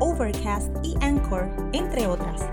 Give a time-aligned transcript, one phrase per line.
[0.00, 2.48] Overcast y Anchor, entre otras.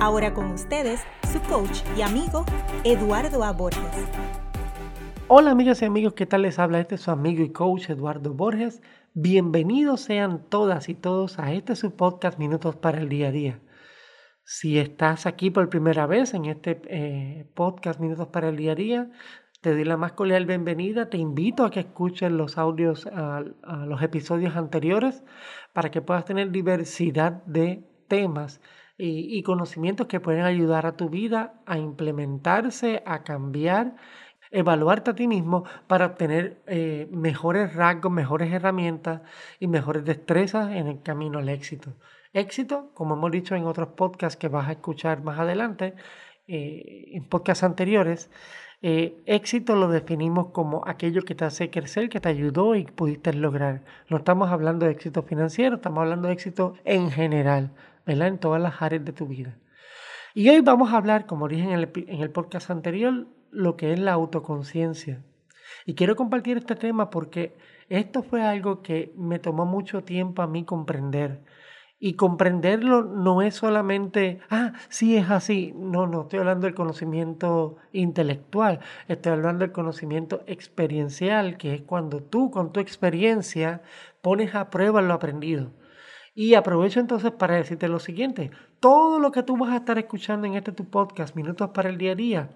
[0.00, 1.00] Ahora con ustedes,
[1.32, 2.44] su coach y amigo,
[2.82, 3.52] Eduardo A.
[3.52, 3.80] Borges.
[5.28, 6.80] Hola amigas y amigos, ¿qué tal les habla?
[6.80, 8.82] Este es su amigo y coach Eduardo Borges.
[9.12, 13.60] Bienvenidos sean todas y todos a este su podcast Minutos para el Día a Día.
[14.42, 18.74] Si estás aquí por primera vez en este eh, podcast Minutos para el Día a
[18.74, 19.10] Día,
[19.64, 21.08] te doy la más cordial bienvenida.
[21.08, 23.08] Te invito a que escuches los audios,
[23.86, 25.24] los episodios anteriores,
[25.72, 28.60] para que puedas tener diversidad de temas
[28.98, 33.96] y, conocimientos que pueden ayudar a tu vida a implementarse, a cambiar,
[34.50, 39.22] evaluarte a ti mismo para obtener eh, mejores rasgos, mejores herramientas
[39.60, 41.94] y mejores destrezas en el camino al éxito.
[42.34, 45.94] Éxito, como hemos dicho en otros podcasts que vas a escuchar más adelante,
[46.48, 48.30] eh, en podcasts anteriores,
[48.86, 53.32] eh, éxito lo definimos como aquello que te hace crecer, que te ayudó y pudiste
[53.32, 53.80] lograr.
[54.10, 57.70] No estamos hablando de éxito financiero, estamos hablando de éxito en general,
[58.04, 58.28] ¿verdad?
[58.28, 59.56] En todas las áreas de tu vida.
[60.34, 63.94] Y hoy vamos a hablar, como dije en el, en el podcast anterior, lo que
[63.94, 65.22] es la autoconciencia.
[65.86, 67.56] Y quiero compartir este tema porque
[67.88, 71.40] esto fue algo que me tomó mucho tiempo a mí comprender.
[72.06, 75.72] Y comprenderlo no es solamente, ah, sí es así.
[75.74, 82.22] No, no estoy hablando del conocimiento intelectual, estoy hablando del conocimiento experiencial, que es cuando
[82.22, 83.80] tú con tu experiencia
[84.20, 85.72] pones a prueba lo aprendido.
[86.34, 90.46] Y aprovecho entonces para decirte lo siguiente, todo lo que tú vas a estar escuchando
[90.46, 92.50] en este tu podcast, Minutos para el Día a Día,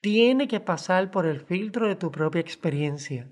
[0.00, 3.28] tiene que pasar por el filtro de tu propia experiencia.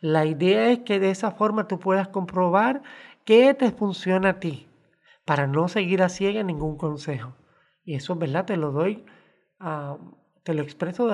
[0.00, 2.82] La idea es que de esa forma tú puedas comprobar
[3.24, 4.67] qué te funciona a ti
[5.28, 7.36] para no seguir a ciega ningún consejo.
[7.84, 9.04] Y eso es verdad, te lo doy,
[9.60, 9.98] ah,
[10.42, 11.06] te lo expreso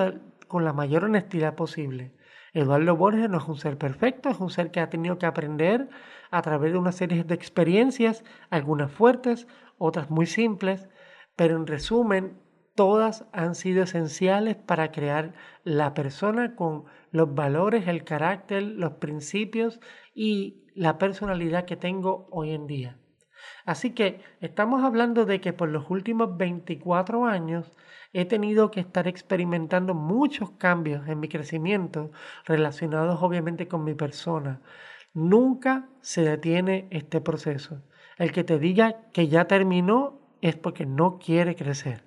[0.47, 2.15] con la mayor honestidad posible.
[2.53, 5.89] Eduardo Borges no es un ser perfecto, es un ser que ha tenido que aprender
[6.31, 10.87] a través de una serie de experiencias, algunas fuertes, otras muy simples,
[11.35, 12.39] pero en resumen,
[12.73, 15.33] todas han sido esenciales para crear
[15.65, 19.81] la persona con los valores, el carácter, los principios
[20.13, 22.97] y la personalidad que tengo hoy en día.
[23.65, 27.71] Así que estamos hablando de que por los últimos 24 años
[28.13, 32.11] he tenido que estar experimentando muchos cambios en mi crecimiento
[32.45, 34.61] relacionados obviamente con mi persona.
[35.13, 37.81] Nunca se detiene este proceso.
[38.17, 42.03] El que te diga que ya terminó es porque no quiere crecer.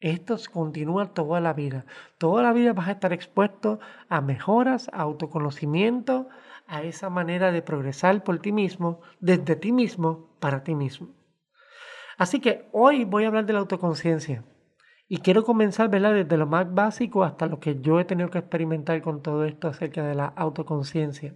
[0.00, 1.84] Esto continúa toda la vida.
[2.18, 6.28] Toda la vida vas a estar expuesto a mejoras, a autoconocimiento,
[6.68, 11.08] a esa manera de progresar por ti mismo, desde ti mismo, para ti mismo.
[12.18, 14.44] Así que hoy voy a hablar de la autoconciencia.
[15.08, 16.12] Y quiero comenzar ¿verdad?
[16.12, 19.68] desde lo más básico hasta lo que yo he tenido que experimentar con todo esto
[19.68, 21.34] acerca de la autoconciencia.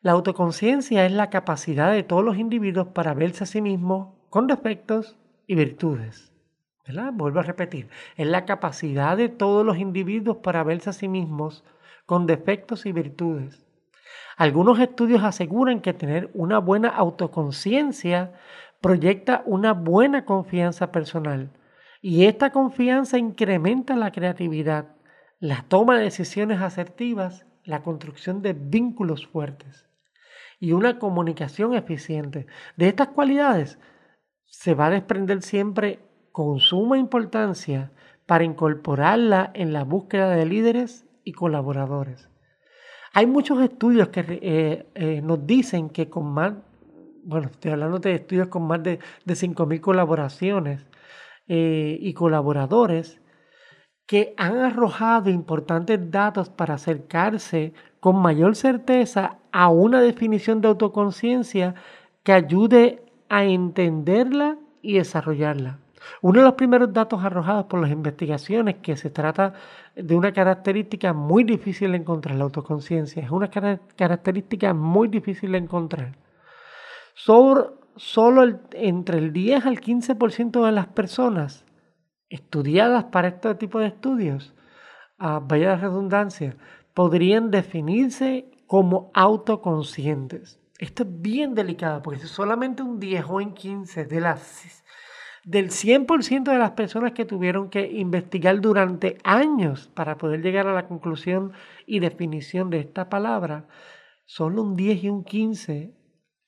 [0.00, 4.46] La autoconciencia es la capacidad de todos los individuos para verse a sí mismos con
[4.46, 5.16] defectos
[5.46, 6.32] y virtudes.
[6.86, 7.12] ¿verdad?
[7.12, 11.64] Vuelvo a repetir, es la capacidad de todos los individuos para verse a sí mismos
[12.06, 13.65] con defectos y virtudes.
[14.36, 18.34] Algunos estudios aseguran que tener una buena autoconciencia
[18.80, 21.50] proyecta una buena confianza personal
[22.02, 24.94] y esta confianza incrementa la creatividad,
[25.40, 29.88] la toma de decisiones asertivas, la construcción de vínculos fuertes
[30.60, 32.46] y una comunicación eficiente.
[32.76, 33.78] De estas cualidades
[34.46, 36.00] se va a desprender siempre
[36.32, 37.90] con suma importancia
[38.26, 42.28] para incorporarla en la búsqueda de líderes y colaboradores.
[43.12, 46.54] Hay muchos estudios que eh, eh, nos dicen que con más,
[47.24, 50.86] bueno, estoy hablando de estudios con más de, de 5.000 colaboraciones
[51.48, 53.20] eh, y colaboradores
[54.06, 61.74] que han arrojado importantes datos para acercarse con mayor certeza a una definición de autoconciencia
[62.22, 65.78] que ayude a entenderla y desarrollarla.
[66.22, 69.54] Uno de los primeros datos arrojados por las investigaciones que se trata
[69.94, 73.22] de una característica muy difícil de encontrar, la autoconciencia.
[73.22, 76.16] Es una característica muy difícil de encontrar.
[77.14, 81.64] solo entre el 10 al 15% de las personas
[82.28, 84.54] estudiadas para este tipo de estudios,
[85.18, 86.56] a vaya la redundancia,
[86.92, 90.60] podrían definirse como autoconscientes.
[90.78, 94.84] Esto es bien delicado porque si solamente un 10 o un 15 de las
[95.46, 100.74] del 100% de las personas que tuvieron que investigar durante años para poder llegar a
[100.74, 101.52] la conclusión
[101.86, 103.68] y definición de esta palabra,
[104.24, 105.94] solo un 10 y un 15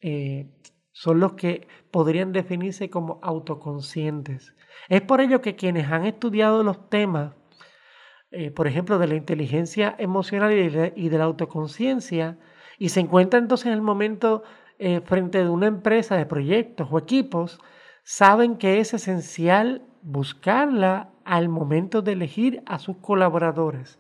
[0.01, 0.51] eh,
[0.91, 4.53] son los que podrían definirse como autoconscientes.
[4.89, 7.37] Es por ello que quienes han estudiado los temas,
[8.33, 12.37] eh, por ejemplo, de la inteligencia emocional y de, la autoconciencia,
[12.81, 14.43] y se encuentran entonces en el momento
[14.81, 17.61] eh, frente de una empresa de proyectos o equipos,
[18.11, 23.99] saben que es esencial buscarla al momento de elegir a sus colaboradores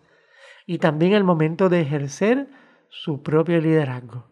[0.64, 2.49] y también al momento de ejercer
[2.88, 4.25] su propio liderazgo.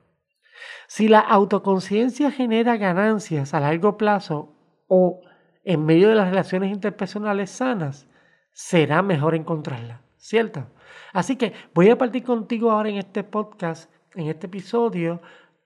[0.87, 4.55] Si la autoconciencia genera ganancias a largo plazo
[4.89, 5.21] o
[5.63, 8.09] en medio de las relaciones interpersonales sanas,
[8.53, 10.69] será mejor encontrarla, ¿cierto?
[11.13, 15.21] Así que voy a partir contigo ahora en este podcast, en este episodio,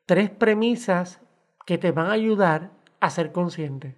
[0.05, 1.21] tres premisas
[1.65, 3.97] que te van a ayudar a ser consciente.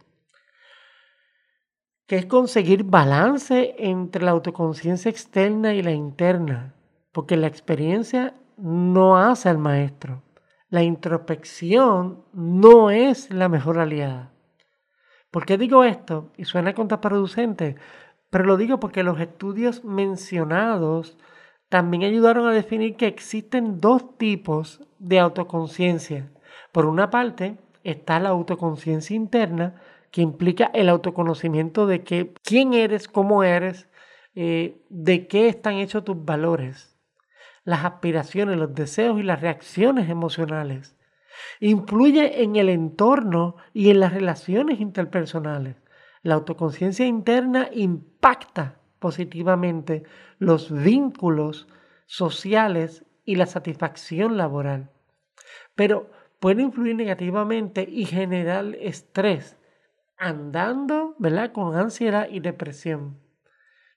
[2.07, 6.75] Que es conseguir balance entre la autoconciencia externa y la interna,
[7.13, 10.23] porque la experiencia no hace al maestro.
[10.69, 14.33] La introspección no es la mejor aliada.
[15.31, 16.31] ¿Por qué digo esto?
[16.37, 17.77] Y suena contraproducente,
[18.31, 21.19] pero lo digo porque los estudios mencionados
[21.69, 26.31] también ayudaron a definir que existen dos tipos de autoconciencia.
[26.71, 29.81] Por una parte, está la autoconciencia interna,
[30.11, 33.89] que implica el autoconocimiento de que, quién eres, cómo eres,
[34.35, 36.97] eh, de qué están hechos tus valores,
[37.65, 40.97] las aspiraciones, los deseos y las reacciones emocionales.
[41.61, 45.77] Influye en el entorno y en las relaciones interpersonales.
[46.23, 50.05] La autoconciencia interna impacta positivamente
[50.39, 51.69] los vínculos
[52.07, 54.91] sociales y la satisfacción laboral.
[55.75, 56.11] Pero
[56.43, 59.57] puede influir negativamente y generar estrés,
[60.17, 61.53] andando ¿verdad?
[61.53, 63.21] con ansiedad y depresión.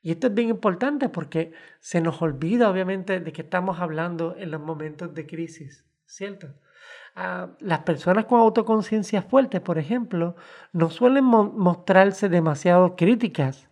[0.03, 4.51] Y esto es bien importante porque se nos olvida obviamente de que estamos hablando en
[4.51, 6.53] los momentos de crisis, ¿cierto?
[7.15, 10.36] Ah, las personas con autoconciencia fuerte, por ejemplo,
[10.71, 13.68] no suelen mostrarse demasiado críticas,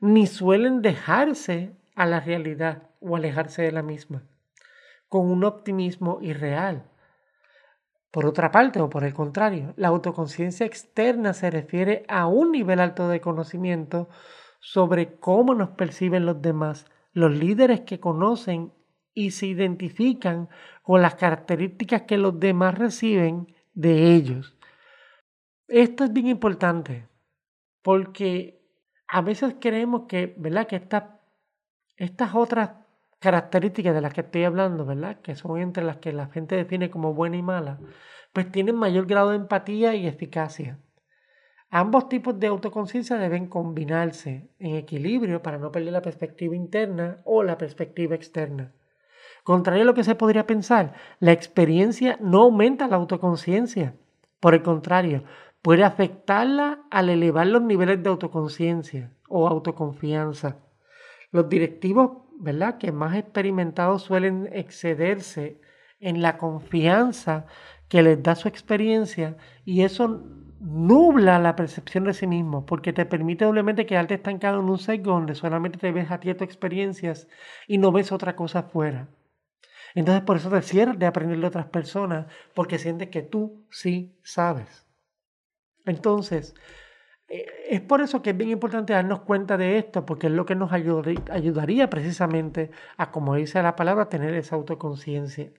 [0.00, 4.24] ni suelen dejarse a la realidad o alejarse de la misma,
[5.08, 6.82] con un optimismo irreal.
[8.10, 12.80] Por otra parte, o por el contrario, la autoconciencia externa se refiere a un nivel
[12.80, 14.08] alto de conocimiento
[14.60, 18.72] sobre cómo nos perciben los demás, los líderes que conocen
[19.12, 20.48] y se identifican
[20.82, 24.56] con las características que los demás reciben de ellos.
[25.66, 27.08] Esto es bien importante
[27.82, 28.62] porque
[29.06, 30.66] a veces creemos que, ¿verdad?
[30.66, 30.76] Que
[31.96, 32.70] estas otras
[33.18, 35.20] características de las que estoy hablando, ¿verdad?
[35.20, 37.80] Que son entre las que la gente define como buena y mala,
[38.32, 40.78] pues tienen mayor grado de empatía y eficacia.
[41.70, 47.42] Ambos tipos de autoconciencia deben combinarse en equilibrio para no perder la perspectiva interna o
[47.42, 48.72] la perspectiva externa.
[49.44, 53.94] Contrario a lo que se podría pensar, la experiencia no aumenta la autoconciencia.
[54.40, 55.24] Por el contrario,
[55.60, 60.56] puede afectarla al elevar los niveles de autoconciencia o autoconfianza.
[61.30, 62.78] Los directivos ¿verdad?
[62.78, 65.60] que más experimentados suelen excederse
[66.00, 67.46] en la confianza
[67.88, 70.24] que les da su experiencia y eso
[70.60, 75.12] nubla la percepción de sí mismo porque te permite doblemente quedarte estancado en un sesgo
[75.12, 77.28] donde solamente te ves a ti experiencias
[77.66, 79.08] y no ves otra cosa afuera.
[79.94, 84.16] Entonces por eso te cierras de aprender de otras personas porque sientes que tú sí
[84.22, 84.86] sabes.
[85.86, 86.54] Entonces,
[87.28, 90.54] es por eso que es bien importante darnos cuenta de esto, porque es lo que
[90.54, 95.50] nos ayudaría precisamente a, como dice la palabra, tener esa autoconciencia.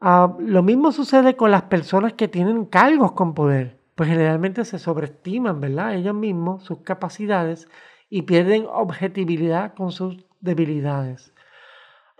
[0.00, 4.78] Ah, lo mismo sucede con las personas que tienen cargos con poder, pues generalmente se
[4.78, 5.94] sobreestiman, ¿verdad?
[5.94, 7.66] Ellos mismos, sus capacidades
[8.10, 11.32] y pierden objetividad con sus debilidades.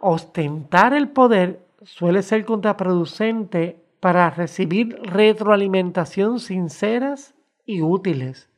[0.01, 7.36] Ostentar el poder suele ser contraproducente para recibir retroalimentación sinceras
[7.67, 8.49] y útiles.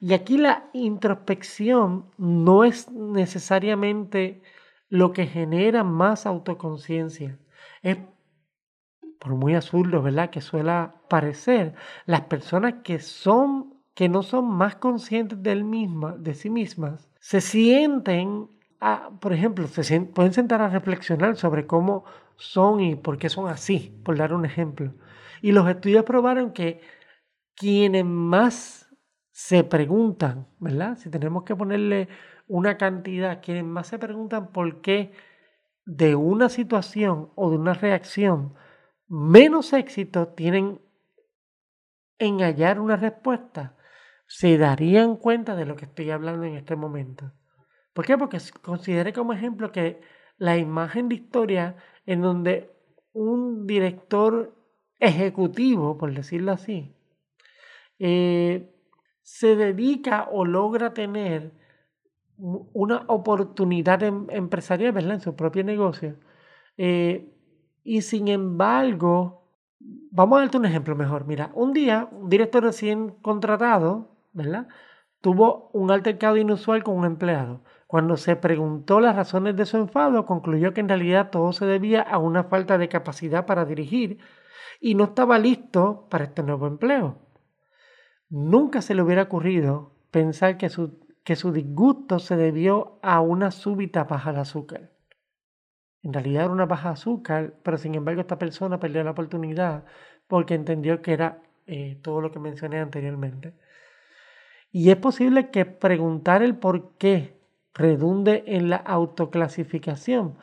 [0.00, 4.42] Y aquí la introspección no es necesariamente
[4.88, 7.38] lo que genera más autoconciencia.
[7.82, 7.98] Es,
[9.18, 10.30] por muy absurdo, ¿verdad?
[10.30, 11.74] Que suele parecer,
[12.06, 17.42] las personas que son, que no son más conscientes del misma, de sí mismas, se
[17.42, 18.48] sienten,
[18.80, 22.04] a, por ejemplo, se pueden sentar a reflexionar sobre cómo
[22.36, 24.94] son y por qué son así, por dar un ejemplo.
[25.42, 26.80] Y los estudios probaron que
[27.60, 28.88] quienes más
[29.32, 30.96] se preguntan, ¿verdad?
[30.96, 32.08] Si tenemos que ponerle
[32.48, 35.12] una cantidad, quienes más se preguntan por qué
[35.84, 38.54] de una situación o de una reacción
[39.08, 40.80] menos éxito tienen
[42.18, 43.76] en hallar una respuesta,
[44.26, 47.30] se darían cuenta de lo que estoy hablando en este momento.
[47.92, 48.16] ¿Por qué?
[48.16, 50.00] Porque consideré como ejemplo que
[50.38, 51.76] la imagen de historia
[52.06, 52.70] en donde
[53.12, 54.56] un director
[54.98, 56.96] ejecutivo, por decirlo así,
[58.00, 58.74] eh,
[59.22, 61.52] se dedica o logra tener
[62.38, 65.14] una oportunidad em, empresarial ¿verdad?
[65.14, 66.16] en su propio negocio.
[66.78, 67.32] Eh,
[67.84, 69.46] y sin embargo,
[70.10, 71.26] vamos a darte un ejemplo mejor.
[71.26, 74.68] Mira, un día un director recién contratado, ¿verdad?
[75.20, 77.62] Tuvo un altercado inusual con un empleado.
[77.86, 82.00] Cuando se preguntó las razones de su enfado, concluyó que en realidad todo se debía
[82.00, 84.18] a una falta de capacidad para dirigir
[84.80, 87.29] y no estaba listo para este nuevo empleo.
[88.30, 93.50] Nunca se le hubiera ocurrido pensar que su, que su disgusto se debió a una
[93.50, 94.90] súbita baja de azúcar.
[96.02, 99.84] En realidad era una baja de azúcar, pero sin embargo esta persona perdió la oportunidad
[100.28, 103.52] porque entendió que era eh, todo lo que mencioné anteriormente.
[104.70, 107.36] Y es posible que preguntar el por qué
[107.74, 110.38] redunde en la autoclasificación.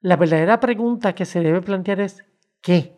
[0.00, 2.24] La verdadera pregunta que se debe plantear es
[2.62, 2.96] ¿qué?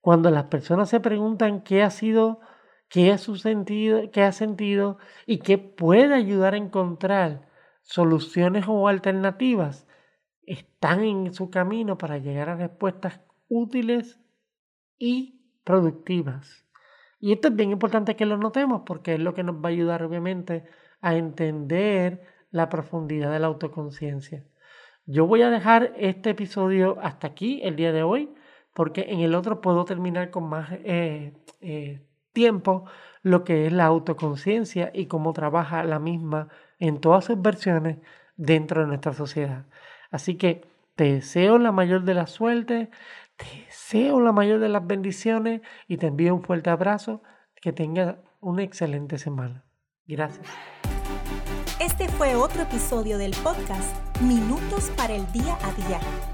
[0.00, 2.40] Cuando las personas se preguntan qué ha sido,
[2.88, 7.48] qué ha sentido, qué ha sentido y qué puede ayudar a encontrar
[7.82, 9.86] soluciones o alternativas,
[10.46, 14.20] están en su camino para llegar a respuestas útiles
[14.98, 16.64] y productivas.
[17.20, 19.72] Y esto es bien importante que lo notemos porque es lo que nos va a
[19.72, 20.64] ayudar obviamente
[21.00, 24.44] a entender la profundidad de la autoconciencia.
[25.06, 28.34] Yo voy a dejar este episodio hasta aquí el día de hoy
[28.72, 32.84] porque en el otro puedo terminar con más eh, eh, tiempo
[33.22, 36.48] lo que es la autoconciencia y cómo trabaja la misma
[36.78, 37.96] en todas sus versiones
[38.36, 39.64] dentro de nuestra sociedad.
[40.10, 42.90] Así que te deseo la mayor de la suerte,
[43.36, 47.22] te deseo la mayor de las bendiciones y te envío un fuerte abrazo.
[47.60, 49.64] Que tengas una excelente semana.
[50.06, 50.46] Gracias.
[51.80, 56.33] Este fue otro episodio del podcast Minutos para el Día a Día